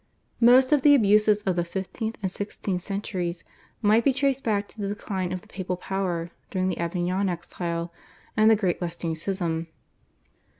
[0.39, 3.43] Most of the abuses of the fifteenth and sixteenth centuries
[3.83, 7.93] might be traced back to the decline of the papal power during the Avignon exile
[8.35, 9.67] and the Great Western Schism.